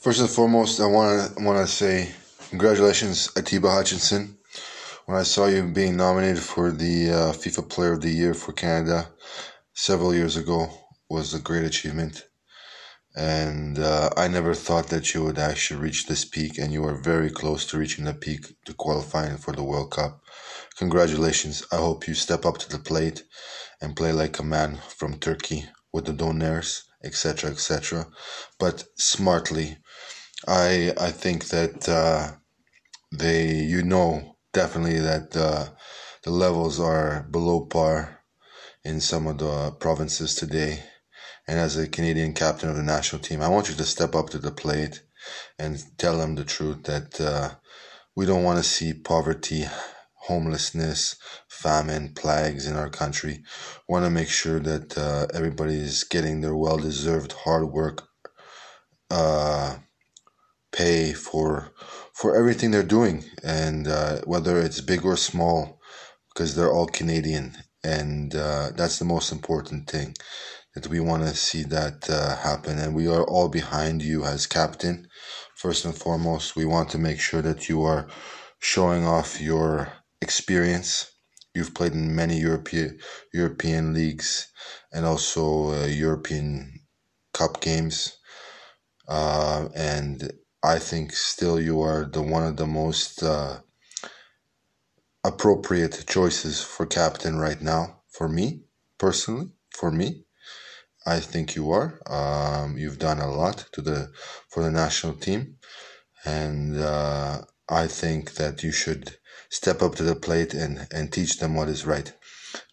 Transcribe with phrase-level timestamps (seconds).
[0.00, 2.08] First and foremost, I want to want to say
[2.48, 4.38] congratulations, Atiba Hutchinson.
[5.04, 8.52] When I saw you being nominated for the uh, FIFA Player of the Year for
[8.52, 9.10] Canada
[9.74, 10.70] several years ago,
[11.10, 12.28] was a great achievement,
[13.14, 16.94] and uh, I never thought that you would actually reach this peak, and you are
[16.94, 20.22] very close to reaching the peak to qualifying for the World Cup.
[20.78, 21.66] Congratulations!
[21.70, 23.24] I hope you step up to the plate
[23.82, 28.06] and play like a man from Turkey with the Doners, etc., etc.,
[28.58, 29.78] but smartly
[30.46, 32.32] I I think that uh,
[33.12, 35.68] they you know definitely that uh,
[36.22, 38.20] the levels are below par
[38.84, 40.82] in some of the provinces today.
[41.46, 44.30] And as a Canadian captain of the national team, I want you to step up
[44.30, 45.02] to the plate
[45.58, 47.50] and tell them the truth that uh,
[48.14, 49.64] we don't want to see poverty,
[50.20, 51.16] homelessness,
[51.48, 53.42] famine, plagues in our country.
[53.88, 58.08] Want to make sure that uh, everybody is getting their well deserved hard work
[59.10, 59.76] uh,
[60.72, 61.72] pay for
[62.14, 65.80] for everything they're doing, and uh, whether it's big or small,
[66.32, 70.14] because they're all Canadian, and uh, that's the most important thing
[70.74, 74.46] that we want to see that uh, happen, and we are all behind you as
[74.46, 75.08] captain.
[75.56, 78.08] First and foremost, we want to make sure that you are
[78.60, 81.12] showing off your experience.
[81.54, 82.98] You've played in many European
[83.32, 84.52] European leagues
[84.92, 86.80] and also uh, European
[87.34, 88.18] Cup games,
[89.08, 93.60] uh, and I think still you are the one of the most uh,
[95.24, 98.02] appropriate choices for captain right now.
[98.10, 98.62] For me
[98.98, 100.24] personally, for me,
[101.06, 102.00] I think you are.
[102.06, 104.12] Um, you've done a lot to the
[104.50, 105.56] for the national team,
[106.24, 109.16] and uh, I think that you should
[109.48, 112.12] step up to the plate and and teach them what is right.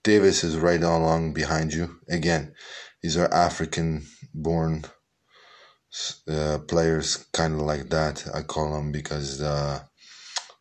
[0.03, 1.99] Davies is right along behind you.
[2.09, 2.53] Again,
[3.01, 4.85] these are African born
[6.27, 8.25] uh, players kind of like that.
[8.33, 9.81] I call them because, uh,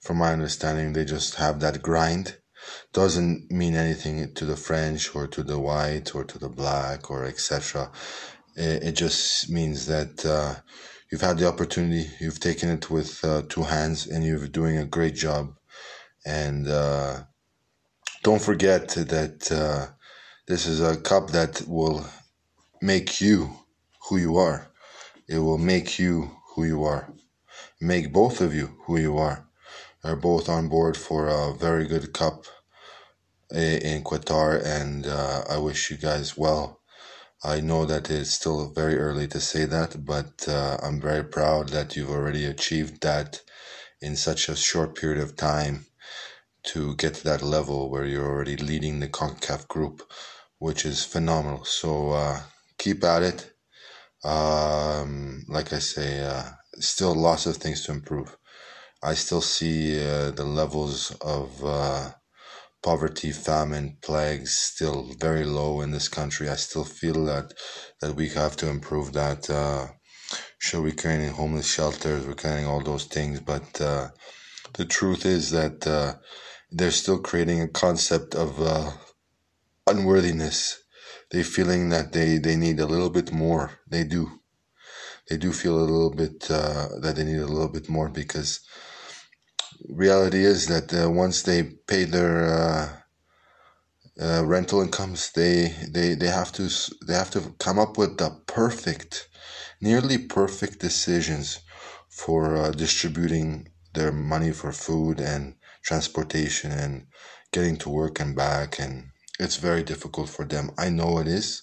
[0.01, 2.37] from my understanding, they just have that grind.
[2.93, 7.25] Doesn't mean anything to the French or to the white or to the black or
[7.25, 7.91] etc.
[8.56, 10.56] It, it, just means that uh,
[11.11, 14.87] you've had the opportunity, you've taken it with uh, two hands, and you're doing a
[14.87, 15.55] great job.
[16.27, 17.22] And uh,
[18.22, 19.93] don't forget that uh,
[20.49, 22.06] this is a cup that will
[22.83, 23.50] make you
[24.09, 24.66] who you are
[25.28, 27.12] it will make you who you are.
[27.81, 29.49] Make both of you who you are.
[30.05, 32.45] Are both on board for a very good cup
[33.53, 36.81] eh, in Qatar, and uh, I wish you guys well.
[37.44, 41.70] I know that it's still very early to say that, but uh, I'm very proud
[41.70, 43.41] that you've already achieved that
[44.02, 45.86] in such a short period of time
[46.64, 50.02] to get to that level where you're already leading the CONCACAF group,
[50.58, 51.64] which is phenomenal.
[51.64, 52.41] So uh,
[52.78, 53.53] keep at it.
[54.24, 56.44] Um, like I say, uh,
[56.80, 58.36] still lots of things to improve.
[59.03, 62.10] I still see uh, the levels of uh,
[62.86, 66.48] poverty, famine, plagues still very low in this country.
[66.50, 67.48] I still feel that
[68.02, 69.50] that we have to improve that.
[69.50, 69.88] Uh,
[70.66, 74.08] sure, we're creating homeless shelters, we're creating all those things, but uh,
[74.78, 76.14] the truth is that uh,
[76.72, 78.92] they're still creating a concept of uh,
[79.88, 80.76] unworthiness
[81.30, 83.72] They're feeling that they, they need a little bit more.
[83.88, 84.41] They do.
[85.30, 88.60] They do feel a little bit uh, that they need a little bit more because
[89.88, 92.88] reality is that uh, once they pay their uh,
[94.20, 96.69] uh rental incomes, they, they they have to
[97.06, 99.28] they have to come up with the perfect,
[99.80, 101.60] nearly perfect decisions
[102.08, 107.06] for uh, distributing their money for food and transportation and
[107.53, 110.70] getting to work and back and it's very difficult for them.
[110.78, 111.62] I know it is.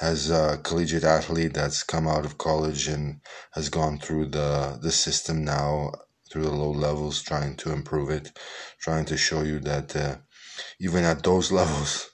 [0.00, 3.20] As a collegiate athlete that's come out of college and
[3.52, 5.92] has gone through the the system now
[6.36, 8.30] through the low levels, trying to improve it,
[8.78, 10.16] trying to show you that uh,
[10.78, 12.10] even at those levels,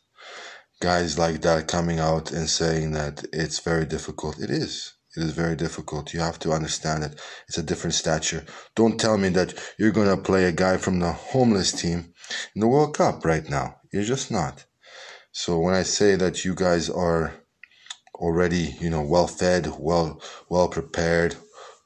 [0.80, 4.38] guys like that coming out and saying that it's very difficult.
[4.38, 4.92] It is.
[5.16, 6.14] It is very difficult.
[6.14, 7.20] You have to understand it.
[7.48, 8.44] It's a different stature.
[8.76, 12.14] Don't tell me that you're going to play a guy from the homeless team
[12.54, 13.74] in the World Cup right now.
[13.92, 14.64] You're just not.
[15.32, 17.32] So when I say that you guys are
[18.14, 21.34] already, you know, well fed, well well prepared,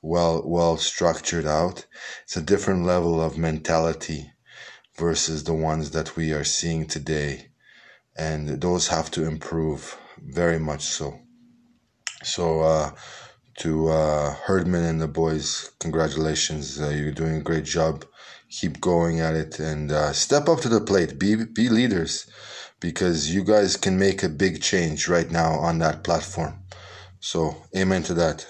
[0.06, 1.86] well well structured out,
[2.24, 4.32] it's a different level of mentality
[4.96, 7.50] versus the ones that we are seeing today.
[8.16, 11.20] And those have to improve very much so.
[12.22, 12.90] So uh
[13.58, 16.80] to uh, Herdman and the boys, congratulations.
[16.80, 18.04] Uh, you're doing a great job.
[18.50, 21.18] Keep going at it and uh, step up to the plate.
[21.18, 22.26] Be be leaders
[22.80, 26.62] because you guys can make a big change right now on that platform.
[27.18, 28.46] So, amen to that.